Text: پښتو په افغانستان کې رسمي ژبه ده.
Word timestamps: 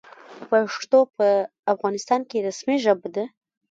پښتو 0.49 0.99
په 1.15 1.27
افغانستان 1.73 2.21
کې 2.29 2.45
رسمي 2.47 2.77
ژبه 2.85 3.07
ده. 3.15 3.25